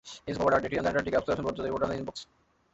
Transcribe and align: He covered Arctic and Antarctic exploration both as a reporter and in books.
He 0.25 0.33
covered 0.33 0.55
Arctic 0.55 0.73
and 0.73 0.87
Antarctic 0.87 1.13
exploration 1.13 1.43
both 1.43 1.59
as 1.59 1.59
a 1.59 1.63
reporter 1.71 1.91
and 1.91 1.99
in 1.99 2.05
books. 2.05 2.25